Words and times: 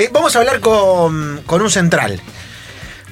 Eh, 0.00 0.08
vamos 0.10 0.34
a 0.34 0.38
hablar 0.38 0.60
con, 0.60 1.42
con 1.44 1.60
un 1.60 1.70
central. 1.70 2.18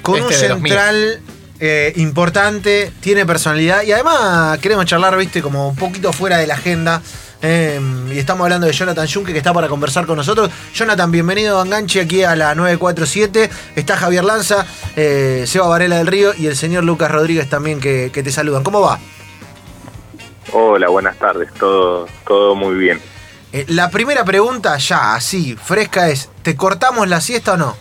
Con 0.01 0.23
un 0.23 0.33
Este 0.33 0.49
los 0.49 0.59
central 0.59 1.21
eh, 1.61 1.93
importante, 1.97 2.91
tiene 3.01 3.27
personalidad 3.27 3.83
y 3.83 3.93
además 3.93 4.57
queremos 4.59 4.87
charlar, 4.87 5.15
viste, 5.19 5.43
como 5.43 5.69
un 5.69 5.77
poquito 5.77 6.15
fuera 6.15 6.39
de 6.39 6.47
la 6.47 6.55
agenda. 6.55 7.03
eh, 7.43 7.79
y 8.11 8.19
estamos 8.19 8.45
hablando 8.45 8.67
de 8.67 8.73
Jonathan 8.73 9.07
Junque 9.07 9.33
que 9.33 9.39
está 9.39 9.53
para 9.53 9.69
conversar 9.69 10.07
con 10.07 10.17
nosotros. 10.17 10.49
Jonathan, 10.73 11.13
bienvenido 11.13 11.61
a 11.61 11.65
Enganche 11.67 12.01
aquí 12.01 12.23
a 12.23 12.35
la 12.35 12.55
947. 12.55 13.51
Está 13.77 13.99
Javier 13.99 14.25
Lanza, 14.25 14.65
eh, 14.97 15.45
Seba 15.47 15.67
Varela 15.69 15.99
del 15.99 16.07
Río 16.07 16.33
y 16.39 16.47
el 16.47 16.57
señor 16.57 16.85
Lucas 16.85 17.11
Rodríguez 17.11 17.51
también 17.51 17.81
que, 17.81 18.11
que 18.15 18.23
te 18.23 18.33
saludan. 18.33 18.63
¿Cómo 18.63 18.81
va? 18.81 18.99
Hola, 20.55 20.89
buenas 20.89 21.19
tardes. 21.19 21.53
Todo, 21.53 22.09
todo 22.27 22.55
muy 22.55 22.77
bien. 22.77 22.99
Eh, 23.53 23.65
la 23.69 23.91
primera 23.91 24.25
pregunta, 24.25 24.77
ya 24.79 25.15
así, 25.15 25.57
fresca, 25.57 26.09
es: 26.09 26.31
¿te 26.43 26.57
cortamos 26.57 27.09
la 27.09 27.21
siesta 27.21 27.55
o 27.55 27.57
no? 27.57 27.77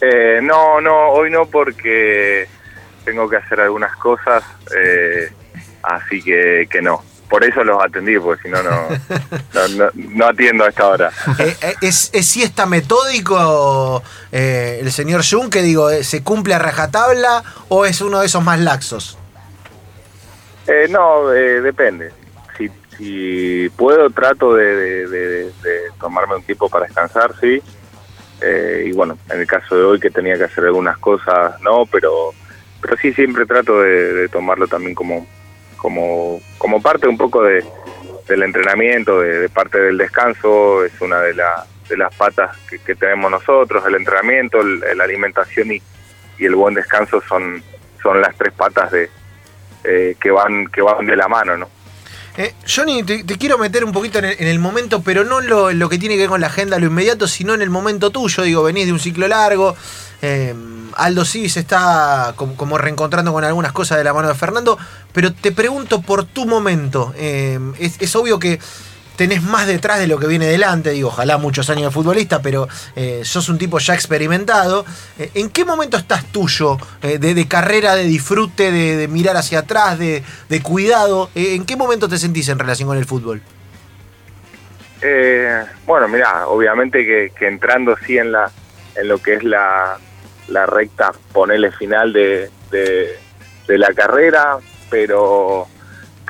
Eh, 0.00 0.40
no, 0.42 0.80
no, 0.80 1.10
hoy 1.10 1.30
no 1.30 1.46
porque 1.46 2.48
tengo 3.04 3.28
que 3.28 3.36
hacer 3.36 3.60
algunas 3.60 3.96
cosas, 3.96 4.42
eh, 4.76 5.32
así 5.82 6.22
que, 6.22 6.66
que 6.68 6.82
no. 6.82 7.04
Por 7.28 7.44
eso 7.44 7.64
los 7.64 7.82
atendí, 7.82 8.18
porque 8.18 8.42
si 8.42 8.48
no, 8.48 8.62
no, 8.62 8.88
no, 9.54 9.90
no, 9.94 10.26
atiendo 10.26 10.64
a 10.64 10.68
esta 10.68 10.86
hora. 10.86 11.10
Eh, 11.38 11.56
eh, 11.62 11.74
¿Es, 11.80 12.10
es 12.12 12.26
siesta 12.26 12.66
metódico 12.66 14.02
eh, 14.32 14.80
el 14.82 14.92
señor 14.92 15.22
Jun 15.24 15.48
que 15.48 15.62
digo, 15.62 15.88
se 16.02 16.22
cumple 16.22 16.54
a 16.54 16.58
rajatabla 16.58 17.42
o 17.68 17.86
es 17.86 18.00
uno 18.00 18.20
de 18.20 18.26
esos 18.26 18.44
más 18.44 18.60
laxos? 18.60 19.16
Eh, 20.66 20.88
no, 20.90 21.32
eh, 21.32 21.60
depende. 21.60 22.12
Si, 22.96 23.68
puedo, 23.76 24.10
trato 24.10 24.54
de, 24.54 25.50
tomarme 26.00 26.36
un 26.36 26.42
tiempo 26.42 26.68
para 26.68 26.86
descansar, 26.86 27.32
sí. 27.40 27.62
Eh, 28.40 28.86
y 28.88 28.92
bueno, 28.92 29.16
en 29.30 29.40
el 29.40 29.46
caso 29.46 29.76
de 29.76 29.84
hoy 29.84 30.00
que 30.00 30.10
tenía 30.10 30.36
que 30.36 30.44
hacer 30.44 30.64
algunas 30.64 30.98
cosas, 30.98 31.60
no, 31.60 31.86
pero, 31.86 32.32
pero 32.80 32.96
sí 32.96 33.12
siempre 33.12 33.46
trato 33.46 33.80
de, 33.80 34.28
tomarlo 34.28 34.66
también 34.66 34.94
como, 34.94 35.26
como, 35.76 36.40
como 36.58 36.82
parte 36.82 37.06
un 37.08 37.16
poco 37.16 37.42
de, 37.42 37.64
del 38.28 38.42
entrenamiento, 38.42 39.20
de, 39.20 39.48
parte 39.48 39.78
del 39.80 39.96
descanso, 39.96 40.84
es 40.84 41.00
una 41.00 41.20
de, 41.20 41.34
la- 41.34 41.64
de 41.88 41.96
las 41.96 42.14
patas 42.16 42.56
que, 42.68 42.94
tenemos 42.96 43.30
nosotros, 43.30 43.84
el 43.86 43.94
entrenamiento, 43.94 44.62
la 44.62 45.04
alimentación 45.04 45.72
y, 45.72 45.82
y 46.38 46.46
el 46.46 46.56
buen 46.56 46.74
descanso 46.74 47.22
son, 47.28 47.62
son 48.02 48.20
las 48.20 48.34
tres 48.36 48.52
patas 48.54 48.90
de, 48.90 49.08
eh, 49.84 50.16
que 50.20 50.30
van 50.30 50.66
que 50.66 50.82
van 50.82 51.06
de 51.06 51.16
la 51.16 51.28
mano, 51.28 51.56
¿no? 51.56 51.68
Eh, 52.36 52.54
Johnny, 52.66 53.02
te, 53.02 53.24
quiero 53.24 53.58
meter 53.58 53.84
un 53.84 53.92
poquito 53.92 54.18
en 54.18 54.24
el, 54.24 54.36
en 54.38 54.48
el 54.48 54.58
momento, 54.58 55.02
pero 55.02 55.22
no 55.24 55.40
en 55.40 55.48
lo, 55.48 55.70
lo 55.72 55.88
que 55.88 55.98
tiene 55.98 56.14
que 56.14 56.22
ver 56.22 56.30
con 56.30 56.40
la 56.40 56.46
agenda, 56.46 56.78
lo 56.78 56.86
inmediato, 56.86 57.28
sino 57.28 57.52
en 57.52 57.60
el 57.62 57.70
momento 57.70 58.10
tuyo. 58.10 58.42
Digo, 58.42 58.62
venís 58.62 58.86
de 58.86 58.92
un 58.92 59.00
ciclo 59.00 59.28
largo. 59.28 59.76
eh, 60.22 60.54
Aldo 60.94 61.24
sí 61.24 61.48
se 61.48 61.60
está 61.60 62.34
como, 62.36 62.54
como 62.56 62.76
reencontrando 62.78 63.32
con 63.32 63.44
algunas 63.44 63.72
cosas 63.72 63.98
de 63.98 64.04
la 64.04 64.12
mano 64.12 64.28
de 64.28 64.34
Fernando, 64.34 64.78
pero 65.12 65.32
te 65.32 65.52
pregunto 65.52 66.02
por 66.02 66.24
tu 66.24 66.46
momento. 66.46 67.14
eh, 67.16 67.58
es, 67.78 67.96
es 68.00 68.14
obvio 68.16 68.38
que 68.38 68.60
tenés 69.16 69.42
más 69.42 69.66
detrás 69.66 69.98
de 69.98 70.06
lo 70.06 70.18
que 70.18 70.26
viene 70.26 70.46
delante, 70.46 70.90
digo, 70.90 71.08
ojalá 71.08 71.38
muchos 71.38 71.68
años 71.70 71.84
de 71.84 71.90
futbolista, 71.90 72.42
pero 72.42 72.68
eh, 72.96 73.22
sos 73.24 73.48
un 73.48 73.58
tipo 73.58 73.78
ya 73.78 73.94
experimentado. 73.94 74.84
Eh, 75.18 75.30
¿En 75.34 75.50
qué 75.50 75.64
momento 75.64 75.96
estás 75.96 76.24
tuyo 76.26 76.78
eh, 77.02 77.18
de, 77.18 77.48
carrera, 77.48 77.94
de 77.94 78.04
disfrute, 78.04 78.70
de, 78.70 79.08
mirar 79.08 79.36
hacia 79.36 79.60
atrás, 79.60 79.98
de, 79.98 80.22
cuidado? 80.62 81.30
¿En 81.34 81.64
qué 81.64 81.76
momento 81.76 82.08
te 82.08 82.18
sentís 82.18 82.48
en 82.48 82.58
relación 82.58 82.88
con 82.88 82.98
el 82.98 83.04
fútbol? 83.04 83.42
Bueno, 85.84 86.06
mira, 86.08 86.46
obviamente 86.46 87.04
que, 87.04 87.46
entrando 87.46 87.96
sí 88.06 88.18
en 88.18 88.32
la 88.32 88.50
en 88.94 89.08
lo 89.08 89.18
que 89.18 89.34
es 89.34 89.42
la, 89.42 89.98
recta 90.66 91.12
ponele 91.32 91.72
final 91.72 92.12
de, 92.12 92.50
de 92.70 93.78
la 93.78 93.92
carrera, 93.94 94.58
pero 94.90 95.66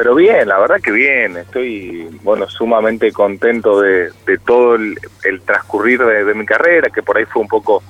pero 0.03 0.17
bien, 0.17 0.49
la 0.49 0.59
verdad 0.59 0.81
que 0.81 0.91
bien, 0.91 1.37
estoy 1.37 2.09
bueno 2.25 2.49
sumamente 2.49 3.13
contento 3.13 3.81
de, 3.81 4.11
de 4.27 4.37
todo 4.39 4.75
el, 4.75 4.99
transcurrir 5.47 6.05
de, 6.05 6.35
mi 6.35 6.45
carrera, 6.45 6.91
que 6.93 7.05
por 7.05 7.17
ahí 7.17 7.25
fue 7.25 7.41
un 7.41 7.47
poco 7.47 7.85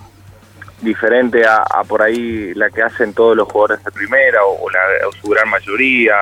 diferente 0.82 1.42
a, 1.46 1.62
a 1.62 1.82
por 1.84 2.02
ahí 2.02 2.52
la 2.52 2.68
que 2.68 2.82
hacen 2.82 3.14
todos 3.14 3.34
los 3.34 3.48
jugadores 3.50 3.82
de 3.82 3.92
primera 3.92 4.44
o, 4.44 4.62
o 4.62 4.70
la, 4.70 5.08
o 5.08 5.12
su 5.12 5.30
gran 5.30 5.48
mayoría. 5.48 6.14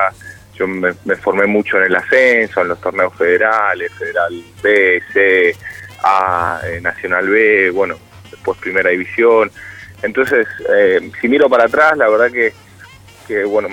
Yo 0.55 0.69
me, 0.69 0.93
me 1.05 1.17
formé 1.17 1.47
mucho 1.49 1.77
en 1.79 1.87
el 1.87 1.97
ascenso, 1.97 2.61
en 2.61 2.69
los 2.69 2.81
torneos 2.81 3.13
federales, 3.17 3.93
Federal 3.95 4.45
B, 4.63 5.03
C, 5.13 5.57
A, 6.05 6.61
eh, 6.67 6.81
Nacional 6.81 7.29
B, 7.29 7.71
bueno, 7.71 7.97
después 8.31 8.57
Primera 8.59 8.91
División. 8.91 9.51
Entonces, 10.03 10.47
eh, 10.73 11.11
si 11.21 11.27
miro 11.27 11.49
para 11.49 11.65
atrás, 11.65 11.97
la 11.97 12.09
verdad 12.09 12.31
que, 12.31 12.53
que 13.27 13.43
bueno, 13.43 13.71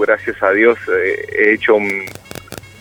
gracias 0.00 0.42
a 0.42 0.50
Dios 0.50 0.78
eh, 0.88 1.26
he 1.38 1.54
hecho 1.54 1.76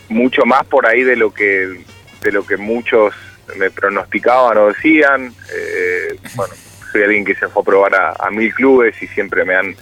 mucho 0.09 0.45
más 0.45 0.65
por 0.65 0.87
ahí 0.87 1.03
de 1.03 1.15
lo 1.15 1.33
que 1.33 1.83
de 2.21 2.31
lo 2.31 2.45
que 2.45 2.57
muchos 2.57 3.13
me 3.57 3.71
pronosticaban 3.71 4.57
o 4.57 4.67
decían. 4.67 5.33
Eh, 5.53 6.15
bueno, 6.35 6.53
soy 6.91 7.03
alguien 7.03 7.25
que 7.25 7.35
se 7.35 7.47
fue 7.47 7.61
a 7.61 7.65
probar 7.65 8.15
a, 8.19 8.29
mil 8.31 8.53
clubes 8.53 9.01
y 9.01 9.07
siempre 9.07 9.45
me 9.45 9.55
han 9.55 9.75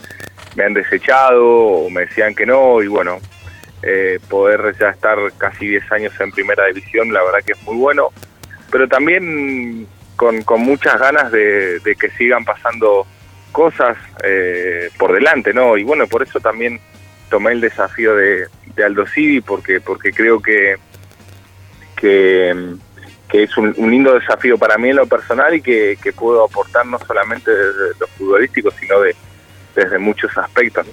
me 0.55 0.63
han 0.63 0.73
desechado 0.73 1.45
o 1.45 1.89
me 1.89 2.01
decían 2.01 2.33
que 2.33 2.45
no 2.45 2.81
y 2.81 2.87
bueno 2.87 3.19
eh, 3.83 4.19
poder 4.29 4.75
ya 4.79 4.89
estar 4.89 5.17
casi 5.37 5.67
10 5.67 5.91
años 5.91 6.13
en 6.19 6.31
primera 6.31 6.65
división 6.65 7.13
la 7.13 7.23
verdad 7.23 7.39
que 7.45 7.53
es 7.53 7.63
muy 7.63 7.77
bueno 7.77 8.09
pero 8.71 8.87
también 8.87 9.87
con, 10.15 10.41
con 10.43 10.61
muchas 10.61 10.99
ganas 10.99 11.31
de 11.31 11.95
que 11.99 12.09
sigan 12.11 12.45
pasando 12.45 13.05
cosas 13.59 13.97
eh, 14.23 14.89
por 14.97 15.11
delante 15.11 15.53
no 15.53 15.75
y 15.75 15.83
bueno 15.83 16.07
por 16.07 16.23
eso 16.23 16.39
también 16.39 16.79
tomé 17.29 17.51
el 17.51 17.59
desafío 17.59 18.15
de, 18.15 18.47
de 18.73 18.83
Aldo 18.85 19.05
Civi 19.05 19.41
porque 19.41 19.81
porque 19.81 20.13
creo 20.13 20.39
que 20.39 20.77
que, 21.97 22.55
que 23.27 23.43
es 23.43 23.57
un, 23.57 23.73
lindo 23.77 24.13
desafío 24.13 24.57
para 24.57 24.77
mí 24.77 24.91
en 24.91 24.95
lo 24.95 25.07
personal 25.07 25.53
y 25.53 25.61
que, 25.61 25.97
que 26.01 26.13
puedo 26.13 26.45
aportar 26.45 26.85
no 26.85 26.97
solamente 26.99 27.51
desde 27.51 27.99
lo 27.99 28.07
futbolístico 28.07 28.71
sino 28.71 29.01
de 29.01 29.13
desde 29.75 29.99
muchos 29.99 30.35
aspectos. 30.37 30.87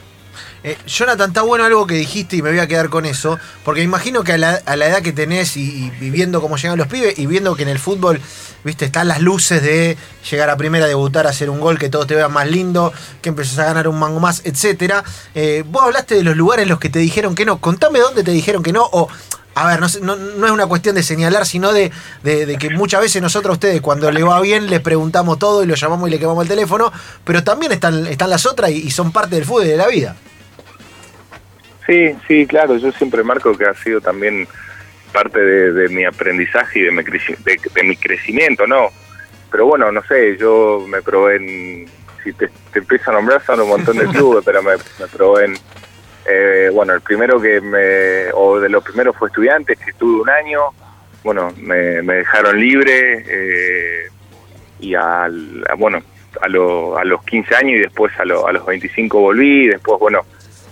Eh, 0.63 0.77
Jonathan, 0.87 1.31
está 1.31 1.43
bueno 1.43 1.65
algo 1.65 1.87
que 1.87 1.95
dijiste 1.95 2.37
y 2.37 2.43
me 2.43 2.51
voy 2.51 2.59
a 2.59 2.67
quedar 2.67 2.89
con 2.89 3.07
eso, 3.07 3.39
porque 3.65 3.83
imagino 3.83 4.25
que 4.25 4.33
a 4.33 4.39
la, 4.39 4.59
edad 4.59 5.03
que 5.03 5.13
tenés 5.13 5.57
y, 5.57 5.93
y 6.01 6.11
viendo 6.11 6.41
cómo 6.41 6.57
llegan 6.57 6.79
los 6.79 6.89
pibes 6.89 7.19
y 7.19 7.27
viendo 7.27 7.55
que 7.55 7.63
en 7.63 7.69
el 7.69 7.79
fútbol, 7.79 8.21
viste, 8.67 8.85
están 8.85 9.09
las 9.09 9.21
luces 9.21 9.63
de 9.63 9.97
llegar 10.29 10.51
a 10.51 10.57
primera, 10.57 10.87
debutar, 10.87 11.27
hacer 11.27 11.49
un 11.49 11.61
gol, 11.61 11.79
que 11.79 11.89
todo 11.89 12.07
te 12.07 12.15
vea 12.15 12.29
más 12.29 12.51
lindo, 12.51 12.93
que 13.23 13.29
empezás 13.29 13.61
a 13.61 13.65
ganar 13.67 13.89
un 13.89 13.99
mango 13.99 14.21
más, 14.21 14.43
etcétera. 14.45 15.05
Eh, 15.35 15.65
vos 15.67 15.83
hablaste 15.85 16.17
de 16.17 16.25
los 16.25 16.37
lugares 16.37 16.65
en 16.65 16.69
los 16.69 16.81
que 16.81 16.91
te 16.91 16.99
dijeron 16.99 17.35
que 17.35 17.45
no. 17.45 17.59
Contame 17.59 18.01
dónde 18.01 18.25
te 18.25 18.33
dijeron 18.33 18.63
que 18.63 18.73
no, 18.73 18.83
o 18.93 19.09
a 19.55 19.67
ver, 19.69 19.81
no, 19.81 20.17
no, 20.17 20.47
es 20.47 20.53
una 20.53 20.67
cuestión 20.67 20.97
de 20.97 21.03
señalar, 21.03 21.47
sino 21.47 21.73
de 21.73 21.91
que 22.23 22.71
muchas 22.71 23.01
veces 23.01 23.23
nosotros 23.23 23.53
a 23.53 23.55
ustedes, 23.55 23.81
cuando 23.81 24.11
le 24.11 24.23
va 24.23 24.39
bien, 24.41 24.69
les 24.69 24.81
preguntamos 24.81 25.39
todo 25.39 25.63
y 25.63 25.67
lo 25.67 25.77
llamamos 25.77 26.09
y 26.09 26.11
le 26.11 26.19
quemamos 26.19 26.43
el 26.43 26.49
teléfono, 26.49 26.93
pero 27.25 27.43
también 27.43 27.73
están, 27.73 28.07
están 28.07 28.29
las 28.29 28.45
otras 28.45 28.71
y, 28.71 28.83
y 28.83 28.91
son 28.91 29.13
parte 29.13 29.37
del 29.37 29.47
fútbol 29.47 29.65
y 29.65 29.69
de 29.69 29.77
la 29.79 29.87
vida. 29.87 30.17
Sí, 31.87 32.15
sí, 32.27 32.47
claro, 32.47 32.77
yo 32.77 32.91
siempre 32.93 33.23
marco 33.23 33.57
que 33.57 33.65
ha 33.65 33.75
sido 33.75 34.01
también 34.01 34.47
parte 35.13 35.41
de, 35.41 35.73
de 35.73 35.89
mi 35.89 36.05
aprendizaje 36.05 36.81
y 36.81 36.83
de 36.83 36.91
mi, 36.91 37.03
de, 37.03 37.61
de 37.75 37.83
mi 37.85 37.97
crecimiento, 37.97 38.67
¿no? 38.67 38.89
Pero 39.51 39.67
bueno, 39.67 39.93
no 39.93 40.03
sé, 40.03 40.37
yo 40.37 40.85
me 40.89 41.01
probé 41.03 41.37
en, 41.37 41.87
si 42.25 42.33
te, 42.33 42.49
te 42.73 42.81
empiezo 42.81 43.11
a 43.11 43.15
nombrar 43.15 43.43
son 43.45 43.61
un 43.61 43.69
montón 43.69 43.97
de 43.99 44.07
clubes, 44.13 44.45
pero 44.45 44.63
me, 44.63 44.73
me 44.73 45.07
probé 45.13 45.45
en, 45.45 45.55
eh, 46.29 46.71
bueno, 46.73 46.93
el 46.95 47.01
primero 47.03 47.41
que 47.41 47.61
me, 47.61 48.33
o 48.35 48.59
de 48.59 48.69
los 48.69 48.83
primeros 48.83 49.17
fue 49.17 49.29
estudiantes, 49.29 49.79
que 49.79 49.91
estuve 49.93 50.23
un 50.23 50.29
año, 50.31 50.61
bueno, 51.23 51.53
me, 51.57 52.03
me 52.03 52.15
dejaron 52.17 52.59
libre 52.59 53.25
eh, 53.29 54.07
y 54.81 54.95
al, 54.95 55.65
a- 55.69 55.75
bueno, 55.75 56.03
a, 56.43 56.49
lo- 56.49 56.99
a 56.99 57.05
los 57.05 57.23
15 57.25 57.55
años 57.55 57.77
y 57.77 57.83
después 57.83 58.13
a, 58.19 58.25
lo- 58.25 58.47
a 58.49 58.53
los 58.53 58.67
25 58.67 59.21
volví, 59.21 59.65
y 59.67 59.69
después, 59.69 60.01
bueno, 60.01 60.27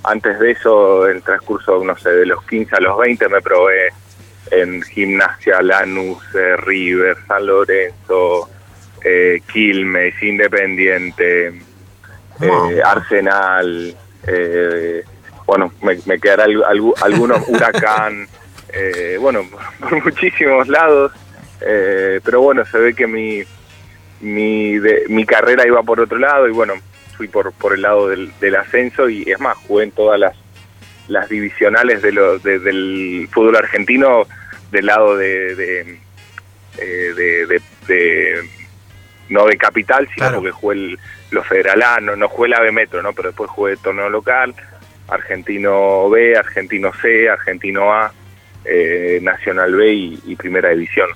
antes 0.05 0.39
de 0.39 0.51
eso, 0.53 1.09
en 1.09 1.17
el 1.17 1.23
transcurso, 1.23 1.83
no 1.85 1.97
sé, 1.97 2.11
de 2.11 2.27
los 2.27 2.45
15 2.45 2.77
a 2.77 2.81
los 2.81 2.99
20 2.99 3.29
me 3.29 3.41
probé 3.41 3.89
en 4.51 4.83
Gimnasia, 4.83 5.63
Lanús, 5.63 6.23
eh, 6.35 6.57
River, 6.59 7.17
San 7.27 7.47
Lorenzo, 7.47 8.49
eh, 9.03 9.41
Quilmes, 9.53 10.15
Independiente, 10.23 11.53
Wow. 12.41 12.71
eh, 12.71 12.83
Arsenal, 12.85 13.97
eh, 14.27 15.05
bueno, 15.47 15.73
me, 15.83 15.97
me 16.07 16.19
quedará 16.19 16.47
algu- 16.47 16.65
algu- 16.67 16.95
algunos 17.03 17.43
Huracán, 17.49 18.27
eh, 18.73 19.17
bueno, 19.21 19.45
por 19.81 20.03
muchísimos 20.05 20.69
lados, 20.69 21.13
pero 21.61 22.41
bueno, 22.43 22.65
se 22.67 22.77
ve 22.79 22.95
que 22.95 23.07
mi, 23.07 23.43
mi, 24.21 24.79
de- 24.79 25.05
mi 25.09 25.25
carrera 25.25 25.67
iba 25.67 25.83
por 25.83 26.01
otro 26.01 26.19
lado 26.19 26.47
y 26.49 26.53
bueno, 26.53 26.75
fui 27.17 27.29
por, 27.29 27.53
por 27.53 27.75
el 27.75 27.83
lado 27.83 28.09
del, 28.09 28.33
del 28.41 28.57
ascenso 28.57 29.09
y 29.09 29.23
es 29.31 29.39
más, 29.41 29.57
jugué 29.57 29.85
en 29.85 29.91
todas 29.93 30.19
las, 30.21 30.35
las 31.09 31.29
divisionales 31.29 32.03
de 32.03 32.13
lo, 32.13 32.39
de- 32.39 32.59
del 32.59 33.29
fútbol 33.33 33.57
argentino 33.57 34.27
del 34.71 34.87
lado 34.87 35.17
de, 35.17 35.55
de, 35.55 35.99
eh, 36.79 37.13
de- 37.87 38.49
no 39.29 39.47
de 39.47 39.57
capital, 39.57 40.07
sino 40.15 40.17
Claro. 40.27 40.37
porque 40.37 40.51
jugué 40.53 40.77
el- 40.77 40.99
los 41.31 41.47
federalanos, 41.47 42.17
no 42.19 42.29
jugué 42.29 42.49
el 42.49 42.55
AVE 42.55 42.73
Metro, 42.73 43.03
¿no? 43.03 43.13
pero 43.13 43.29
después 43.31 43.51
jugué 43.51 43.77
torneo 43.77 44.09
local, 44.09 44.55
Argentino 45.09 46.09
B, 46.11 46.37
Argentino 46.37 46.93
C, 47.01 47.29
Argentino 47.29 47.93
A, 47.93 48.13
eh, 48.65 49.19
Nacional 49.23 49.75
B 49.75 49.93
y, 49.93 50.21
y 50.27 50.37
Primera 50.37 50.71
División. 50.71 51.09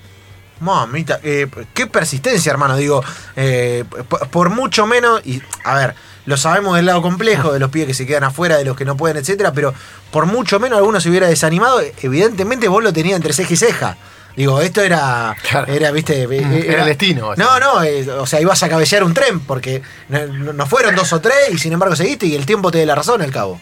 Mamita, 0.60 1.20
eh, 1.22 1.48
qué 1.74 1.86
persistencia, 1.86 2.50
hermano. 2.50 2.76
Digo, 2.76 3.02
eh, 3.36 3.84
por, 4.30 4.50
mucho 4.50 4.86
menos, 4.86 5.20
y 5.24 5.42
a 5.64 5.74
ver, 5.74 5.94
lo 6.26 6.36
sabemos 6.36 6.76
del 6.76 6.86
lado 6.86 7.00
complejo, 7.02 7.52
de 7.52 7.58
los 7.58 7.70
pibes 7.70 7.88
que 7.88 7.94
se 7.94 8.06
quedan 8.06 8.24
afuera, 8.24 8.56
de 8.56 8.64
los 8.64 8.76
que 8.76 8.84
no 8.84 8.96
pueden, 8.96 9.16
etcétera, 9.16 9.52
pero 9.52 9.72
por 10.10 10.26
mucho 10.26 10.60
menos 10.60 10.78
alguno 10.78 11.00
se 11.00 11.08
hubiera 11.08 11.28
desanimado. 11.28 11.80
Evidentemente 12.02 12.68
vos 12.68 12.82
lo 12.82 12.92
tenías 12.92 13.16
entre 13.16 13.32
ceja 13.32 13.52
y 13.52 13.56
ceja. 13.56 13.96
Digo, 14.38 14.60
esto 14.60 14.82
era, 14.82 15.34
Claro. 15.50 15.72
era 15.72 15.90
viste, 15.90 16.22
eh, 16.22 16.64
Era 16.68 16.82
el 16.82 16.88
destino, 16.88 17.34
No, 17.34 17.58
no, 17.58 17.82
eh, 17.82 18.08
o 18.08 18.24
sea, 18.24 18.40
ibas 18.40 18.62
a 18.62 18.68
cabecear 18.68 19.02
un 19.02 19.12
tren, 19.12 19.40
porque 19.40 19.82
no, 20.08 20.64
fueron 20.66 20.94
dos 20.94 21.12
o 21.12 21.20
tres, 21.20 21.50
y 21.50 21.58
sin 21.58 21.72
embargo 21.72 21.96
seguiste, 21.96 22.26
y 22.26 22.36
el 22.36 22.46
tiempo 22.46 22.70
te 22.70 22.78
da 22.78 22.86
la 22.86 22.94
razón 22.94 23.20
al 23.20 23.32
cabo. 23.32 23.60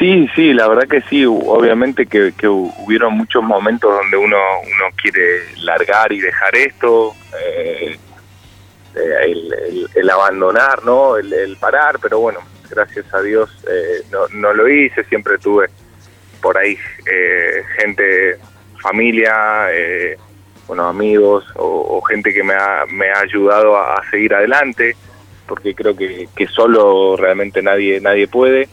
Sí, 0.00 0.26
sí, 0.34 0.54
la 0.54 0.66
verdad 0.66 0.88
que 0.88 1.02
sí, 1.02 1.26
obviamente 1.26 2.06
que, 2.06 2.32
que 2.36 2.48
hubieron 2.48 3.12
muchos 3.18 3.42
momentos 3.42 3.94
donde 3.94 4.16
uno, 4.16 4.38
uno 4.62 4.96
quiere 4.96 5.42
largar 5.58 6.10
y 6.10 6.20
dejar 6.20 6.56
esto, 6.56 7.14
eh, 7.38 7.98
eh, 8.96 9.14
el, 9.24 9.86
el- 9.94 10.10
abandonar, 10.10 10.82
¿no? 10.86 11.18
El, 11.18 11.54
parar, 11.60 11.98
pero 12.00 12.18
bueno, 12.18 12.40
gracias 12.70 13.12
a 13.12 13.20
Dios 13.20 13.50
eh, 13.70 14.02
no, 14.10 14.26
no 14.32 14.54
lo 14.54 14.68
hice, 14.70 15.04
siempre 15.04 15.36
tuve 15.36 15.66
por 16.40 16.56
ahí 16.56 16.78
eh, 17.06 17.62
gente, 17.78 18.38
familia, 18.82 19.66
eh, 19.70 20.16
bueno, 20.66 20.88
amigos 20.88 21.44
o, 21.56 21.98
o 21.98 22.00
gente 22.02 22.32
que 22.32 22.42
me 22.42 22.54
ha, 22.54 22.86
me 22.90 23.10
ha 23.10 23.20
ayudado 23.20 23.76
a, 23.76 23.96
a 23.96 24.10
seguir 24.10 24.34
adelante, 24.34 24.96
porque 25.46 25.74
creo 25.74 25.94
que, 25.94 26.26
que 26.34 26.46
solo 26.46 27.16
realmente 27.18 27.60
nadie, 27.62 28.00
nadie 28.00 28.26
puede 28.26 28.66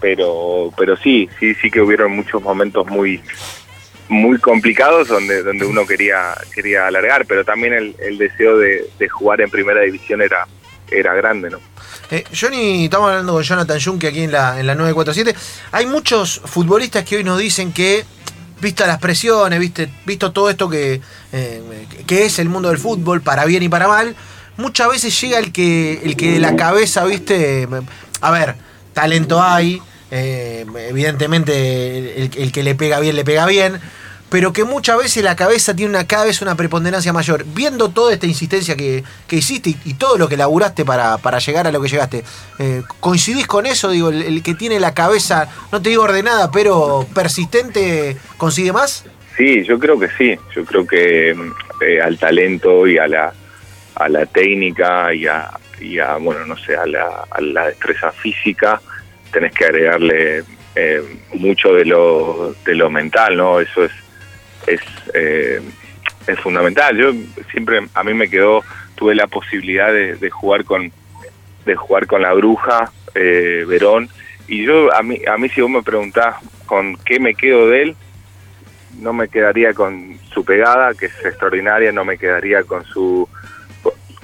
pero 0.00 0.72
pero 0.76 0.96
sí 0.96 1.28
sí 1.38 1.54
sí 1.54 1.70
que 1.70 1.80
hubieron 1.80 2.12
muchos 2.12 2.42
momentos 2.42 2.86
muy 2.86 3.20
muy 4.08 4.38
complicados 4.38 5.08
donde 5.08 5.42
donde 5.42 5.66
uno 5.66 5.86
quería 5.86 6.34
quería 6.54 6.86
alargar 6.86 7.26
pero 7.26 7.44
también 7.44 7.72
el, 7.72 7.96
el 7.98 8.18
deseo 8.18 8.58
de, 8.58 8.88
jugar 9.08 9.40
en 9.40 9.50
primera 9.50 9.80
división 9.82 10.22
era 10.22 10.46
era 10.90 11.14
grande 11.14 11.50
no 11.50 11.58
Eh, 12.10 12.24
Johnny, 12.32 12.84
estamos 12.84 13.10
hablando 13.10 13.32
con 13.32 13.42
Jonathan 13.42 13.80
Junque 13.80 14.06
aquí 14.06 14.22
en 14.22 14.30
la, 14.30 14.60
en 14.60 14.66
la 14.66 14.76
947. 14.76 15.34
Hay 15.72 15.86
muchos 15.86 16.40
futbolistas 16.44 17.04
que 17.04 17.16
hoy 17.16 17.24
nos 17.24 17.38
dicen 17.38 17.72
que, 17.72 18.04
vista 18.60 18.86
las 18.86 18.98
presiones, 18.98 19.58
viste, 19.58 19.90
visto 20.04 20.32
todo 20.32 20.48
esto 20.50 20.68
que, 20.68 21.00
eh, 21.32 21.86
que 22.06 22.24
es 22.24 22.38
el 22.38 22.48
mundo 22.48 22.68
del 22.68 22.78
fútbol, 22.78 23.20
para 23.20 23.44
bien 23.44 23.62
y 23.62 23.68
para 23.68 23.88
mal, 23.88 24.14
muchas 24.56 24.88
veces 24.88 25.20
llega 25.20 25.38
el 25.38 25.52
que, 25.52 26.00
el 26.02 26.16
que 26.16 26.32
de 26.32 26.40
la 26.40 26.56
cabeza, 26.56 27.04
viste, 27.04 27.68
a 28.20 28.30
ver, 28.30 28.56
talento 28.96 29.42
hay, 29.42 29.80
eh, 30.10 30.64
evidentemente 30.88 32.22
el, 32.22 32.50
que 32.50 32.62
le 32.62 32.74
pega 32.74 32.98
bien, 32.98 33.14
le 33.14 33.24
pega 33.24 33.46
bien. 33.46 33.78
Pero 34.28 34.52
que 34.52 34.64
muchas 34.64 34.98
veces 34.98 35.22
la 35.22 35.36
cabeza 35.36 35.76
tiene 35.76 35.90
una, 35.90 36.04
cada 36.04 36.24
vez 36.24 36.42
una 36.42 36.56
preponderancia 36.56 37.12
mayor. 37.12 37.44
Viendo 37.54 37.90
toda 37.90 38.12
esta 38.12 38.26
insistencia 38.26 38.74
que, 38.74 39.04
que 39.28 39.36
hiciste 39.36 39.76
y, 39.84 39.94
todo 39.94 40.18
lo 40.18 40.28
que 40.28 40.36
laburaste 40.36 40.84
para, 40.84 41.18
para 41.18 41.38
llegar 41.38 41.68
a 41.68 41.70
lo 41.70 41.80
que 41.80 41.88
llegaste, 41.88 42.24
eh, 42.58 42.82
¿coincidís 42.98 43.46
con 43.46 43.66
eso? 43.66 43.88
Digo, 43.90 44.08
el, 44.08 44.42
que 44.42 44.54
tiene 44.54 44.80
la 44.80 44.94
cabeza, 44.94 45.48
no 45.70 45.80
te 45.80 45.90
digo 45.90 46.02
ordenada, 46.02 46.50
pero 46.50 47.06
persistente, 47.14 48.16
¿consigue 48.36 48.72
más? 48.72 49.04
sí 49.36 49.62
yo 49.64 49.78
creo 49.78 49.98
que 49.98 50.08
sí 50.16 50.34
yo 50.54 50.64
creo 50.64 50.86
que 50.86 51.30
eh, 51.30 52.00
al 52.02 52.18
talento 52.18 52.86
y 52.86 52.96
a 52.96 53.06
la 53.06 53.34
a 53.96 54.08
la 54.08 54.24
técnica 54.24 55.12
y 55.12 55.26
a, 55.26 55.50
y 55.80 55.98
a 55.98 56.16
bueno 56.16 56.46
no 56.46 56.56
sé 56.56 56.76
a 56.76 56.86
la, 56.86 57.26
a 57.30 57.40
la 57.40 57.66
destreza 57.66 58.12
física 58.12 58.80
tenés 59.32 59.52
que 59.52 59.64
agregarle 59.64 60.44
eh, 60.74 61.02
mucho 61.34 61.72
de 61.72 61.84
lo 61.84 62.54
de 62.64 62.74
lo 62.74 62.90
mental 62.90 63.36
no 63.36 63.60
eso 63.60 63.84
es 63.84 63.92
es 64.66 64.80
eh, 65.14 65.60
es 66.26 66.40
fundamental. 66.40 66.96
Yo 66.96 67.12
siempre 67.50 67.86
a 67.94 68.04
mí 68.04 68.14
me 68.14 68.28
quedó 68.28 68.62
tuve 68.94 69.14
la 69.14 69.26
posibilidad 69.26 69.92
de, 69.92 70.16
de 70.16 70.30
jugar 70.30 70.64
con 70.64 70.90
de 71.64 71.76
jugar 71.76 72.06
con 72.06 72.22
la 72.22 72.32
bruja 72.32 72.90
eh, 73.14 73.64
Verón 73.66 74.08
y 74.48 74.64
yo 74.64 74.94
a 74.94 75.02
mí 75.02 75.20
a 75.26 75.36
mí 75.36 75.48
si 75.48 75.60
vos 75.60 75.70
me 75.70 75.82
preguntás 75.82 76.36
con 76.66 76.96
qué 77.04 77.18
me 77.18 77.34
quedo 77.34 77.68
de 77.68 77.82
él 77.82 77.96
no 79.00 79.12
me 79.12 79.28
quedaría 79.28 79.74
con 79.74 80.18
su 80.32 80.44
pegada 80.44 80.94
que 80.94 81.06
es 81.06 81.24
extraordinaria 81.24 81.92
no 81.92 82.04
me 82.04 82.16
quedaría 82.16 82.62
con 82.62 82.84
su 82.84 83.28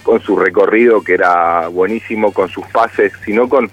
con 0.02 0.20
su 0.20 0.36
recorrido 0.36 1.02
que 1.02 1.14
era 1.14 1.68
buenísimo 1.68 2.32
con 2.32 2.48
sus 2.48 2.66
pases 2.66 3.12
sino 3.24 3.48
con 3.48 3.70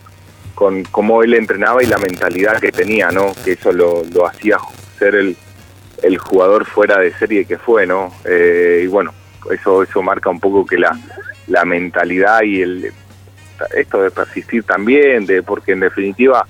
con 0.55 0.83
cómo 0.83 1.23
él 1.23 1.33
entrenaba 1.33 1.81
y 1.83 1.87
la 1.87 1.97
mentalidad 1.97 2.59
que 2.59 2.71
tenía 2.71 3.11
no 3.11 3.31
que 3.43 3.53
eso 3.53 3.71
lo, 3.71 4.03
lo 4.13 4.27
hacía 4.27 4.57
ser 4.97 5.15
el 5.15 5.37
el 6.03 6.17
jugador 6.17 6.65
fuera 6.65 6.97
de 6.99 7.13
serie 7.13 7.45
que 7.45 7.57
fue 7.57 7.85
no 7.85 8.13
Eh, 8.25 8.81
y 8.83 8.87
bueno 8.87 9.13
eso 9.51 9.83
eso 9.83 10.01
marca 10.01 10.29
un 10.29 10.39
poco 10.39 10.65
que 10.65 10.77
la 10.77 10.97
la 11.47 11.65
mentalidad 11.65 12.43
y 12.43 12.61
el 12.61 12.93
esto 13.75 14.01
de 14.01 14.11
persistir 14.11 14.63
también 14.63 15.25
de 15.25 15.43
porque 15.43 15.73
en 15.73 15.81
definitiva 15.81 16.45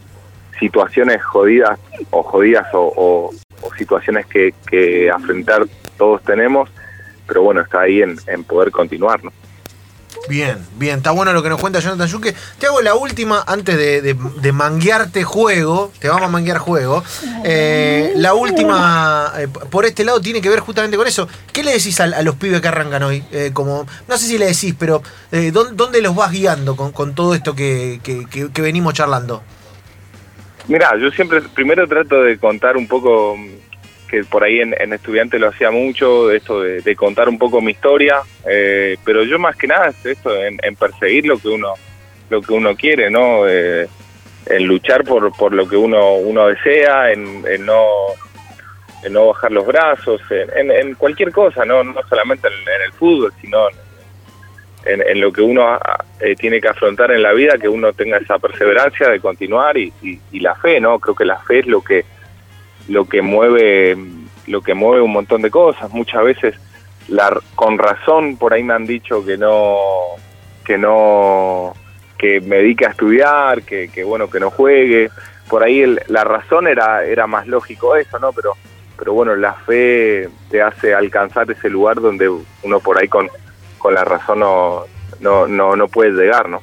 situaciones 0.60 1.24
jodidas 1.24 1.80
o 2.10 2.22
jodidas 2.24 2.68
o, 2.74 3.32
situaciones 3.78 4.26
que, 4.26 4.54
que 4.70 5.10
afrontar 5.10 5.66
todos 5.98 6.22
tenemos 6.24 6.70
pero 7.28 7.44
bueno 7.44 7.62
está 7.62 7.82
ahí 7.82 8.02
en, 8.02 8.18
en 8.28 8.44
poder 8.44 8.72
continuar 8.72 9.24
¿no? 9.24 9.32
Bien, 10.28 10.58
bien, 10.78 10.98
está 10.98 11.12
bueno 11.12 11.34
lo 11.34 11.42
que 11.44 11.50
nos 11.50 11.60
cuenta 11.60 11.80
Jonathan 11.80 12.10
Junque. 12.12 12.36
Te 12.60 12.68
hago 12.68 12.82
la 12.82 12.96
última 12.96 13.44
antes 13.48 13.78
de, 13.78 14.02
de, 14.02 14.52
manguearte 14.52 15.24
juego. 15.24 15.92
Te 16.00 16.08
vamos 16.08 16.24
a 16.24 16.28
manguear 16.28 16.58
juego. 16.58 17.04
Eh, 17.44 18.14
la 18.16 18.34
última, 18.34 19.32
eh, 19.38 19.48
por 19.48 19.86
este 19.86 20.04
lado, 20.04 20.20
tiene 20.20 20.42
que 20.42 20.50
ver 20.50 20.60
justamente 20.60 20.98
con 20.98 21.08
eso. 21.08 21.28
¿Qué 21.54 21.64
le 21.64 21.72
decís 21.74 22.00
a, 22.00 22.08
los 22.24 22.36
pibes 22.36 22.62
que 22.62 22.68
arrancan 22.68 23.04
hoy? 23.04 23.24
Eh, 23.32 23.52
como, 23.54 23.88
no 24.08 24.18
sé 24.18 24.26
si 24.28 24.38
le 24.38 24.48
decís, 24.48 24.76
pero 24.78 25.02
¿dó- 25.32 25.72
¿dónde 25.72 26.02
los 26.02 26.16
vas 26.16 26.32
guiando 26.32 26.76
con, 26.76 26.92
con 26.92 27.14
todo 27.16 27.34
esto 27.34 27.56
que, 27.56 28.00
que- 28.04 28.26
que- 28.28 28.52
que 28.52 28.62
venimos 28.62 28.94
charlando? 28.96 29.42
Mira, 30.68 30.92
yo 31.00 31.10
siempre 31.12 31.42
primero 31.42 31.88
trato 31.88 32.22
de 32.22 32.38
contar 32.38 32.78
un 32.78 32.88
poco 32.88 33.36
que 34.10 34.24
por 34.24 34.44
ahí 34.44 34.60
en, 34.60 34.76
en 34.80 34.94
estudiante 34.94 35.38
lo 35.40 35.50
hacía 35.50 35.72
mucho, 35.72 36.32
esto 36.32 36.62
de, 36.62 36.82
contar 36.96 37.30
un 37.30 37.38
poco 37.38 37.62
mi 37.62 37.72
historia, 37.72 38.22
eh, 38.48 38.98
pero 39.06 39.24
yo 39.24 39.38
más 39.40 39.56
que 39.56 39.68
nada 39.68 39.90
es 39.90 40.06
esto 40.06 40.36
en, 40.44 40.58
perseguir 40.76 41.26
lo 41.26 41.38
que 41.38 41.48
uno 41.50 41.74
lo 42.30 42.42
que 42.42 42.54
uno 42.54 42.76
quiere, 42.76 43.10
¿no? 43.10 43.48
Eh, 43.48 43.88
en 44.48 44.64
luchar 44.66 45.04
por, 45.04 45.36
por 45.36 45.54
lo 45.54 45.68
que 45.68 45.76
uno 45.76 46.14
uno 46.16 46.48
desea, 46.48 47.12
en, 47.12 47.44
en 47.48 47.66
no 47.66 47.84
en 49.04 49.14
no 49.14 49.28
bajar 49.28 49.52
los 49.52 49.66
brazos, 49.66 50.22
en, 50.30 50.70
en- 50.72 50.96
cualquier 50.96 51.32
cosa, 51.32 51.64
no 51.66 51.84
no 51.84 52.02
solamente 52.10 52.48
en, 52.48 52.82
el 52.86 52.92
fútbol, 52.94 53.32
sino 53.42 53.68
en, 54.86 55.02
en 55.08 55.22
lo 55.22 55.32
que 55.32 55.42
uno 55.42 55.68
ah, 55.68 56.04
eh, 56.20 56.36
tiene 56.36 56.60
que 56.62 56.68
afrontar 56.70 57.12
en 57.12 57.22
la 57.22 57.34
vida, 57.34 57.58
que 57.58 57.68
uno 57.70 57.94
tenga 57.94 58.18
esa 58.18 58.40
perseverancia 58.40 59.10
de 59.10 59.20
continuar 59.20 59.78
y, 59.78 59.92
y- 60.02 60.20
y 60.32 60.40
la 60.40 60.56
fe, 60.56 60.80
¿no? 60.80 61.00
Creo 61.00 61.16
que 61.16 61.26
la 61.26 61.38
fe 61.40 61.60
es 61.60 61.68
lo 61.68 61.82
que 61.82 62.06
lo 62.90 63.06
que 63.06 63.22
mueve 63.22 63.98
lo 64.48 64.62
que 64.62 64.74
mueve 64.74 65.02
un 65.02 65.12
montón 65.14 65.42
de 65.42 65.52
cosas. 65.52 65.92
Muchas 65.92 66.24
veces 66.24 66.56
la, 67.08 67.40
con 67.56 67.78
razón 67.78 68.36
por 68.38 68.54
ahí 68.54 68.64
me 68.64 68.74
han 68.74 68.86
dicho 68.86 69.24
que 69.26 69.38
no 69.38 69.78
que 70.66 70.78
no 70.78 71.74
que 72.18 72.42
me 72.42 72.58
dedique 72.58 72.86
a 72.86 72.90
estudiar, 72.90 73.64
que, 73.64 73.90
que 73.90 74.04
bueno 74.04 74.30
que 74.30 74.40
no 74.40 74.50
juegue. 74.52 75.10
Por 75.50 75.64
ahí 75.64 75.82
el- 75.82 76.02
la 76.08 76.24
razón 76.24 76.68
era 76.68 77.04
era 77.06 77.28
más 77.28 77.48
lógico 77.48 77.96
eso, 77.96 78.20
¿no? 78.20 78.32
Pero 78.34 78.54
pero 78.98 79.14
bueno 79.14 79.36
la 79.36 79.54
fe 79.54 80.28
te 80.50 80.62
hace 80.62 80.94
alcanzar 80.94 81.50
ese 81.50 81.70
lugar 81.70 82.02
donde 82.02 82.28
uno 82.64 82.80
por 82.82 83.00
ahí 83.00 83.08
con 83.08 83.30
con 83.78 83.94
la 83.94 84.04
razón 84.04 84.40
no 84.40 84.84
no 85.20 85.48
no, 85.48 85.76
no 85.76 85.88
puede 85.88 86.12
llegar, 86.12 86.50
¿no? 86.50 86.62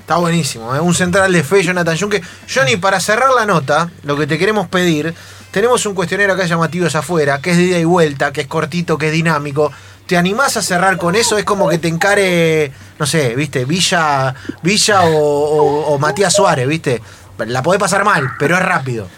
Está 0.00 0.16
buenísimo, 0.18 0.72
¿eh? 0.74 0.78
un 0.80 0.94
central 0.94 1.32
de 1.32 1.42
fe, 1.42 1.62
Jonathan 1.64 1.98
Junque. 1.98 2.22
Johnny, 2.48 2.76
para 2.76 3.00
cerrar 3.00 3.30
la 3.32 3.44
nota, 3.44 3.90
lo 4.04 4.16
que 4.16 4.28
te 4.28 4.38
queremos 4.38 4.68
pedir, 4.68 5.12
tenemos 5.56 5.86
un 5.86 5.94
cuestionario 5.94 6.34
acá 6.34 6.44
llamativo 6.44 6.86
es 6.86 6.94
afuera, 6.96 7.40
que 7.40 7.52
es 7.52 7.56
de 7.56 7.62
ida 7.62 7.78
y 7.78 7.84
vuelta, 7.86 8.30
que 8.30 8.42
es 8.42 8.46
cortito, 8.46 8.98
que 8.98 9.06
es 9.06 9.12
dinámico. 9.12 9.72
¿Te 10.04 10.18
animás 10.18 10.54
a 10.58 10.60
cerrar 10.60 10.98
con 10.98 11.14
eso? 11.16 11.38
Es 11.38 11.46
como 11.46 11.66
que 11.70 11.78
te 11.78 11.88
encare, 11.88 12.72
no 12.98 13.06
sé, 13.06 13.34
viste, 13.34 13.64
Villa, 13.64 14.34
Villa 14.60 15.04
o, 15.04 15.16
o- 15.16 15.86
o 15.94 15.98
Matías 15.98 16.34
Suárez, 16.34 16.68
viste. 16.68 17.00
La 17.38 17.62
podés 17.62 17.80
pasar 17.80 18.04
mal, 18.04 18.32
pero 18.38 18.54
es 18.54 18.62
rápido. 18.62 19.08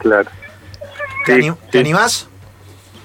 Claro. 0.00 0.28
¿Te, 1.24 1.32
Sí, 1.40 1.48
ani- 1.48 1.50
sí. 1.50 1.56
¿te 1.70 1.78
animás? 1.78 2.28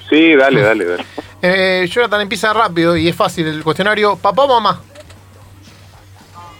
Sí, 0.09 0.35
dale, 0.35 0.61
dale, 0.63 0.83
dale. 0.85 1.05
Eh, 1.43 1.87
Jonathan 1.89 2.19
empieza 2.19 2.51
rápido 2.51 2.97
y 2.97 3.07
es 3.07 3.15
fácil 3.15 3.47
el 3.47 3.63
cuestionario. 3.63 4.17
¿Papá 4.17 4.43
o 4.43 4.47
mamá? 4.49 4.81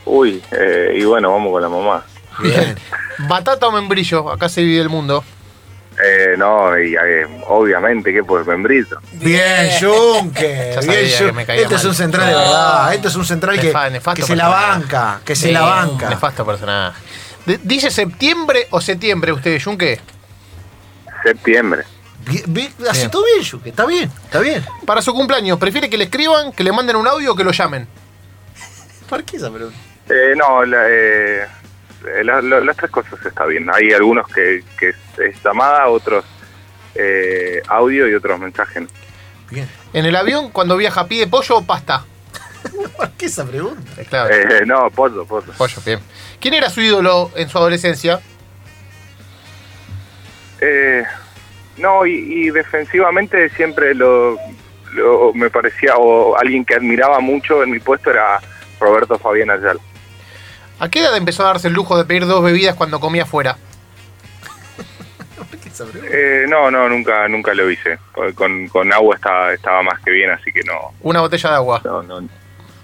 Uy, 0.06 0.42
eh, 0.52 0.94
y 0.98 1.04
bueno, 1.04 1.30
vamos 1.34 1.52
con 1.52 1.62
la 1.62 1.68
mamá. 1.70 2.06
Bien. 2.40 2.76
¿Batata 3.28 3.68
o 3.68 3.72
membrillo? 3.74 4.32
Acá 4.32 4.48
se 4.48 4.62
divide 4.62 4.80
el 4.82 4.88
mundo. 4.90 5.24
Eh, 6.04 6.36
no, 6.38 6.78
y 6.80 6.96
eh, 6.96 7.28
obviamente 7.48 8.12
que 8.12 8.24
pues 8.24 8.48
membrito. 8.48 9.00
Bien, 9.14 9.70
Junque. 9.80 10.76
Bien, 10.82 11.40
Este 11.60 11.76
es 11.76 11.84
un 11.86 11.94
central 11.94 12.28
de 12.28 12.34
verdad. 12.36 12.94
Este 12.94 13.08
es 13.10 13.16
un 13.16 13.26
central 13.26 13.60
que, 13.60 13.72
Nefa- 13.74 13.92
nefasto 13.92 14.22
que 14.22 14.28
se 14.28 14.36
la 14.36 14.46
personaje. 14.50 14.80
banca. 14.80 15.22
Que 15.26 15.36
se 15.36 15.48
Sí, 15.48 15.52
la 15.54 15.62
banca. 15.62 16.10
Nefasto 16.10 16.46
personaje. 16.46 17.00
¿Dice 17.64 17.92
septiembre 17.92 18.68
o 18.72 18.82
septiembre 18.82 19.32
usted, 19.32 19.62
Junque? 19.64 20.00
Septiembre. 21.24 21.84
Bien, 22.26 22.44
bien, 22.48 22.74
hace 22.90 23.00
Bien. 23.02 23.12
todo 23.12 23.24
bien, 23.26 23.48
Junque. 23.50 23.70
Está 23.70 23.86
bien, 23.86 24.12
está 24.26 24.40
bien. 24.40 24.66
Para 24.86 25.02
su 25.02 25.14
cumpleaños, 25.14 25.58
¿prefiere 25.60 25.90
que 25.90 25.98
le 25.98 26.06
escriban, 26.06 26.52
que 26.52 26.64
le 26.64 26.72
manden 26.72 26.96
un 26.96 27.08
audio 27.08 27.34
o 27.34 27.36
que 27.36 27.44
lo 27.44 27.52
llamen? 27.52 27.88
¿Por 29.10 29.24
qué 29.24 29.38
esa 29.38 29.52
pregunta? 29.52 29.78
Eh, 30.10 30.34
no, 30.36 30.64
la- 30.66 30.86
eh, 30.90 31.48
la- 32.24 32.42
la- 32.42 32.60
las 32.62 32.78
tres 32.78 32.92
cosas 32.92 33.24
está 33.26 33.46
bien. 33.46 33.70
Hay 33.74 33.92
algunos 33.92 34.28
que, 34.28 34.64
que 34.80 34.90
es, 34.90 35.44
llamada, 35.44 35.88
otros 35.88 36.26
eh, 36.96 37.62
audio 37.68 38.08
y 38.10 38.14
otros 38.14 38.40
mensajes. 38.40 38.84
Bien. 39.50 39.68
En 39.94 40.06
el 40.06 40.16
avión, 40.16 40.50
cuando 40.52 40.78
viaja, 40.78 41.08
¿pide 41.08 41.28
pollo 41.28 41.58
o 41.58 41.64
pasta? 41.66 42.06
¿Por 42.98 43.12
qué 43.12 43.26
esa 43.26 43.46
pregunta? 43.46 44.02
Es 44.02 44.08
claro. 44.08 44.34
Eh, 44.34 44.64
no, 44.66 44.90
pollo, 44.92 45.26
pollo. 45.26 45.52
Pollo, 45.58 45.78
bien. 45.86 46.00
¿Quién 46.40 46.54
era 46.54 46.70
su 46.70 46.82
ídolo 46.82 47.32
en 47.36 47.50
su 47.50 47.58
adolescencia? 47.58 48.22
Eh, 50.60 51.04
no, 51.78 52.06
y, 52.06 52.12
y 52.14 52.50
defensivamente 52.52 53.50
siempre 53.50 53.94
lo, 53.96 54.38
lo- 54.94 55.34
me 55.34 55.50
parecía, 55.50 55.96
o 55.98 56.38
alguien 56.38 56.64
que 56.66 56.76
admiraba 56.76 57.20
mucho 57.20 57.64
en 57.64 57.72
mi 57.72 57.80
puesto 57.80 58.12
era 58.12 58.40
Roberto 58.80 59.18
Fabián 59.18 59.50
Ayala. 59.50 59.80
¿A 60.82 60.90
qué 60.90 61.00
edad 61.02 61.16
empezó 61.16 61.44
a 61.44 61.50
darse 61.50 61.68
el 61.68 61.76
lujo 61.76 61.96
de 61.96 62.06
pedir 62.06 62.26
dos 62.26 62.44
bebidas 62.44 62.74
cuando 62.74 63.00
comía 63.00 63.26
fuera? 63.26 63.56
Eh, 66.12 66.46
no, 66.48 66.70
no, 66.70 66.88
nunca 66.90 67.28
nunca 67.28 67.56
lo 67.56 67.72
hice. 67.72 67.98
Con, 68.36 68.68
con 68.68 68.94
agua 68.94 69.16
estaba, 69.16 69.52
estaba 69.54 69.82
más 69.82 70.00
que 70.02 70.12
bien, 70.12 70.30
así 70.30 70.52
que 70.52 70.62
no. 70.64 70.94
Una 71.02 71.22
botella 71.22 71.50
de 71.50 71.56
agua. 71.56 71.82
no, 71.84 72.04
no. 72.04 72.30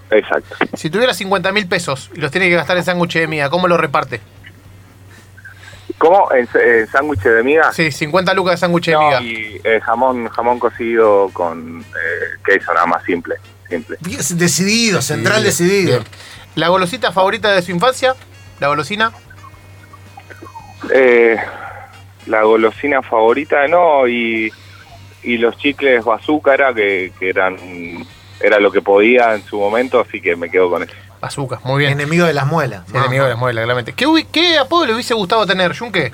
Exacto. 0.10 0.56
Si 0.74 0.90
tuviera 0.90 1.14
50 1.14 1.52
mil 1.52 1.68
pesos 1.68 2.10
y 2.16 2.20
los 2.22 2.32
tiene 2.32 2.50
que 2.50 2.56
gastar 2.56 2.78
en 2.78 2.84
sándwich 2.84 3.14
de 3.20 3.28
miga, 3.28 3.50
¿cómo 3.52 3.68
lo 3.68 3.78
reparte? 3.78 4.20
¿Cómo? 5.98 6.30
¿En, 6.32 6.48
en 6.62 6.88
sándwich 6.88 7.22
de 7.22 7.44
miga? 7.44 7.72
Sí, 7.74 7.92
50 7.92 8.34
lucas 8.34 8.54
de 8.54 8.58
sándwich 8.58 8.86
de 8.88 8.98
miga. 8.98 9.22
y 9.22 9.60
eh, 9.64 9.80
jamón 9.82 10.28
jamón 10.30 10.60
cocido 10.60 11.30
con 11.34 11.82
eh, 11.82 12.38
queso, 12.46 12.74
nada 12.74 12.86
más 12.86 13.04
simple. 13.04 13.36
simple. 13.68 13.98
Decidido, 14.02 15.02
central 15.02 15.44
decidido. 15.44 16.00
Bien. 16.00 16.04
¿La 16.56 16.70
golosita 16.70 17.12
favorita 17.12 17.52
de 17.52 17.62
su 17.62 17.72
infancia? 17.72 18.16
¿La 18.60 18.68
golosina? 18.68 19.12
Eh, 20.94 21.38
la 22.28 22.44
golosina 22.44 23.02
favorita, 23.02 23.68
no, 23.68 24.08
y, 24.08 24.52
y 25.24 25.38
los 25.38 25.58
chicles 25.58 26.04
bazúcar 26.04 26.74
que, 26.76 27.12
que 27.20 27.30
eran 27.30 27.58
era 28.40 28.60
lo 28.60 28.72
que 28.72 28.82
podía 28.82 29.34
en 29.34 29.44
su 29.44 29.58
momento, 29.58 30.00
así 30.00 30.22
que 30.22 30.36
me 30.36 30.50
quedo 30.50 30.70
con 30.70 30.84
eso. 30.84 30.94
Azúcar, 31.22 31.60
muy 31.64 31.80
bien. 31.80 31.92
Enemigo 31.94 32.26
de 32.26 32.34
las 32.34 32.46
muelas. 32.46 32.84
Sí, 32.90 32.96
enemigo 32.98 33.24
de 33.24 33.32
las 33.32 33.40
muelas, 33.40 33.64
claramente. 33.64 33.94
¿Qué, 33.94 34.06
¿Qué 34.32 34.58
apodo 34.58 34.86
le 34.86 34.94
hubiese 34.94 35.14
gustado 35.14 35.46
tener, 35.46 35.76
Junque? 35.78 36.12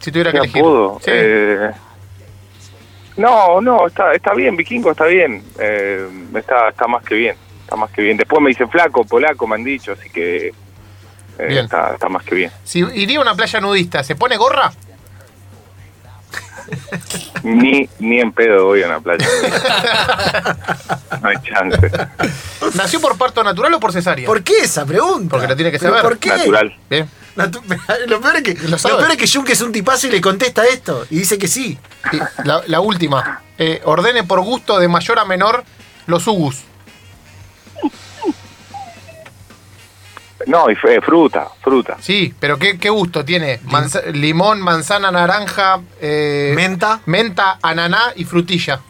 Si 0.00 0.10
tuviera 0.10 0.32
que 0.32 0.38
¿Qué 0.38 0.44
elegir. 0.44 0.60
apodo? 0.62 0.98
Sí. 1.00 1.10
Eh, 1.12 1.70
no, 3.16 3.60
no, 3.60 3.86
está, 3.86 4.12
está 4.14 4.34
bien, 4.34 4.56
vikingo 4.56 4.90
está 4.90 5.04
bien, 5.04 5.44
eh, 5.58 6.08
está, 6.34 6.70
está 6.70 6.86
más 6.88 7.04
que 7.04 7.14
bien, 7.14 7.36
está 7.62 7.76
más 7.76 7.90
que 7.90 8.02
bien. 8.02 8.16
Después 8.16 8.40
me 8.42 8.48
dicen 8.48 8.68
flaco, 8.70 9.04
polaco, 9.04 9.46
me 9.46 9.54
han 9.56 9.64
dicho, 9.64 9.92
así 9.92 10.08
que 10.10 10.46
eh, 10.48 11.46
Bien. 11.46 11.64
está, 11.66 11.92
está 11.92 12.08
más 12.08 12.24
que 12.24 12.34
bien. 12.34 12.50
Si 12.64 12.80
iría 12.80 13.18
a 13.18 13.22
una 13.22 13.34
playa 13.34 13.60
nudista, 13.60 14.02
¿se 14.02 14.16
pone 14.16 14.36
gorra? 14.36 14.72
Ni, 17.42 17.88
ni 17.98 18.20
en 18.20 18.32
pedo 18.32 18.66
voy 18.66 18.82
a 18.82 18.86
una 18.86 19.00
playa. 19.00 19.26
no 21.20 21.28
hay 21.28 21.36
chance. 21.42 21.78
¿Nació 22.74 23.00
por 23.00 23.16
parto 23.18 23.42
natural 23.42 23.74
o 23.74 23.80
por 23.80 23.92
cesárea? 23.92 24.26
¿Por 24.26 24.42
qué 24.42 24.58
esa 24.62 24.84
pregunta? 24.86 25.30
Porque 25.30 25.48
lo 25.48 25.56
tiene 25.56 25.70
que 25.72 25.78
¿Pero 25.78 25.90
saber. 25.92 26.02
¿Por 26.02 26.18
qué? 26.18 26.28
Natural. 26.30 26.76
Natu- 27.36 27.62
lo, 28.06 28.20
peor 28.20 28.36
es 28.36 28.42
que, 28.42 28.54
Lo 28.68 28.76
peor 28.76 29.10
es 29.10 29.16
que 29.16 29.26
Junque 29.28 29.52
es 29.54 29.60
un 29.62 29.72
tipazo 29.72 30.06
y 30.06 30.10
le 30.10 30.20
contesta 30.20 30.64
esto. 30.64 31.06
Y 31.10 31.18
dice 31.18 31.38
que 31.38 31.48
sí. 31.48 31.78
Y 32.12 32.18
la, 32.46 32.62
la 32.66 32.80
última. 32.80 33.42
Eh, 33.58 33.80
ordene 33.84 34.24
por 34.24 34.40
gusto 34.40 34.78
de 34.78 34.88
mayor 34.88 35.18
a 35.18 35.24
menor 35.24 35.64
los 36.06 36.26
ugus. 36.26 36.62
No, 40.46 40.70
y 40.70 40.74
fue 40.76 41.00
fruta, 41.00 41.46
fruta. 41.62 41.96
Sí, 42.00 42.34
pero 42.38 42.58
¿qué, 42.58 42.78
qué 42.78 42.90
gusto 42.90 43.24
tiene? 43.24 43.60
Manza- 43.64 44.02
limón, 44.12 44.60
manzana, 44.60 45.10
naranja, 45.10 45.80
eh, 46.00 46.52
Menta. 46.56 47.00
menta, 47.06 47.58
ananá 47.62 48.12
y 48.16 48.24
frutilla. 48.24 48.80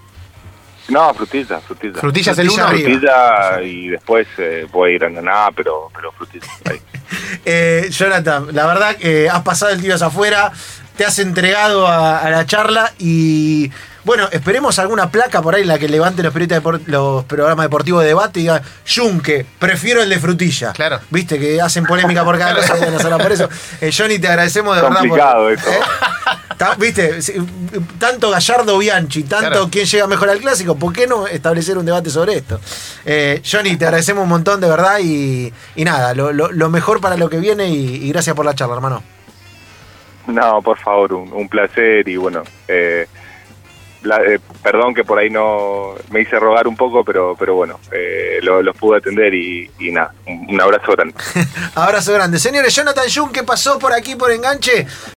No, 0.89 1.15
frutilla, 1.15 1.61
frutilla. 1.61 2.01
Frutilla 2.01 2.33
es 2.33 2.39
el 2.39 2.51
uno. 2.51 2.65
arriba. 2.65 2.89
Frutilla 2.91 3.63
y 3.63 3.89
después 3.89 4.27
eh, 4.39 4.67
puede 4.71 4.95
ir 4.95 5.05
a 5.05 5.11
nada, 5.11 5.51
pero, 5.53 5.89
pero 5.95 6.13
frutilla. 6.13 6.47
ahí. 6.71 6.81
Eh, 7.45 7.89
Jonathan, 7.91 8.49
la 8.53 8.67
verdad 8.67 8.97
que 8.97 9.29
has 9.29 9.43
pasado 9.43 9.73
el 9.73 9.81
tío 9.83 9.95
hacia 9.95 10.07
afuera, 10.07 10.53
te 10.97 11.05
has 11.05 11.19
entregado 11.19 11.87
a, 11.87 12.19
a 12.19 12.31
la 12.31 12.47
charla 12.47 12.93
y 12.99 13.71
bueno, 14.05 14.29
esperemos 14.33 14.79
alguna 14.79 15.11
placa 15.11 15.41
por 15.43 15.55
ahí 15.55 15.63
en 15.63 15.69
la 15.69 15.79
que 15.79 15.89
levante 15.89 16.23
los, 16.23 16.33
los 16.87 17.25
programas 17.25 17.65
deportivos 17.65 18.03
de 18.03 18.09
debate 18.09 18.41
y 18.41 18.43
diga, 18.43 18.63
Junque, 18.89 19.47
prefiero 19.59 20.03
el 20.03 20.09
de 20.11 20.19
frutilla. 20.19 20.73
Claro. 20.73 21.01
Viste 21.11 21.39
que 21.39 21.61
hacen 21.61 21.85
polémica 21.85 22.25
por 22.25 22.37
cada 22.39 22.55
cosa, 22.57 22.75
bueno, 22.75 22.99
solo 22.99 23.19
por 23.19 23.31
eso. 23.33 23.49
Eh, 23.81 23.91
Johnny, 23.97 24.19
te 24.19 24.29
agradecemos 24.29 24.75
de 24.77 24.83
verdad. 24.83 24.99
por- 24.99 25.09
Complicado 25.09 25.51
eso. 25.51 25.71
¿Eh? 25.71 25.81
Viste, 26.79 27.19
tanto 27.99 28.31
Gallardo 28.31 28.79
Bianchi, 28.79 29.25
tanto 29.25 29.49
Claro. 29.51 29.69
quién 29.71 29.85
llega 29.85 30.07
mejor 30.07 30.31
al 30.31 30.39
clásico, 30.39 30.77
¿por 30.77 30.93
qué 30.93 31.09
no 31.09 31.27
establecer 31.27 31.77
un 31.77 31.85
debate 31.85 32.09
sobre 32.09 32.37
esto? 32.37 32.61
Eh, 33.05 33.43
Johnny, 33.49 33.77
te 33.77 33.85
agradecemos 33.85 34.23
un 34.23 34.29
montón 34.29 34.61
de 34.61 34.69
verdad 34.69 34.99
y, 35.03 35.53
y 35.75 35.85
nada, 35.85 36.15
lo, 36.15 36.33
lo- 36.33 36.53
lo 36.53 36.71
mejor 36.71 37.01
para 37.01 37.17
lo 37.17 37.29
que 37.29 37.39
viene 37.39 37.69
y, 37.69 38.05
y 38.05 38.13
gracias 38.13 38.37
por 38.37 38.45
la 38.45 38.55
charla, 38.55 38.77
hermano. 38.77 39.03
No, 40.29 40.63
por 40.63 40.79
favor, 40.79 41.13
un, 41.15 41.33
un 41.33 41.49
placer 41.49 42.09
y 42.09 42.17
bueno, 42.17 42.45
eh, 42.69 43.09
eh, 44.05 44.39
perdón 44.63 44.95
que 44.95 45.05
por 45.05 45.19
ahí 45.19 45.31
no 45.31 45.95
me 46.11 46.21
hice 46.23 46.39
rogar 46.39 46.67
un 46.67 46.77
poco, 46.77 47.05
pero 47.05 47.37
pero 47.39 47.55
bueno, 47.55 47.79
eh, 47.93 48.39
lo- 48.43 48.63
los 48.63 48.77
pude 48.77 48.99
atender 48.99 49.33
y, 49.35 49.71
nada, 49.93 50.13
un, 50.27 50.47
un 50.51 50.61
abrazo 50.61 50.93
grande. 50.93 51.15
Abrazo 51.75 52.13
grande. 52.13 52.39
Señores, 52.39 52.75
Jonathan 52.75 53.05
Jung, 53.13 53.31
que 53.33 53.43
pasó 53.45 53.79
por 53.79 53.93
aquí 53.93 54.17
por 54.17 54.31
enganche. 54.31 54.87